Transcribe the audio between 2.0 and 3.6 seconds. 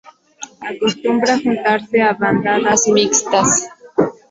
a bandadas mixtas.